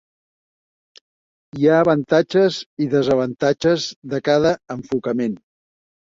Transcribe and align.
Hi 1.57 1.67
ha 1.67 1.75
avantatges 1.81 2.57
i 2.85 2.87
desavantatges 2.93 3.85
de 4.15 4.21
cada 4.29 4.55
enfocament. 4.77 5.37